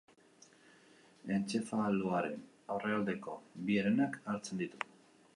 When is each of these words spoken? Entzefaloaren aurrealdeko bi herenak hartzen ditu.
Entzefaloaren 1.35 2.41
aurrealdeko 2.75 3.35
bi 3.67 3.77
herenak 3.83 4.17
hartzen 4.33 4.63
ditu. 4.63 4.81